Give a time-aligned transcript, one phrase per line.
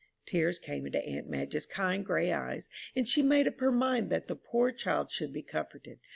[0.25, 4.25] Tears came into aunt Madge's kind gray eyes, and she made up her mind that
[4.27, 5.99] the poor child should be comforted.